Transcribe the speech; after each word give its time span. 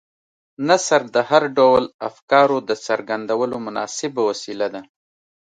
نثر 0.67 1.01
د 1.15 1.17
هر 1.29 1.43
ډول 1.57 1.83
افکارو 2.09 2.57
د 2.69 2.71
څرګندولو 2.85 3.55
مناسبه 3.65 4.21
وسیله 4.29 4.67
ده. 4.73 4.81